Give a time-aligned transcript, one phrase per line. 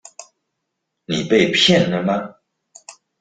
[1.05, 2.35] 你被騙了嗎？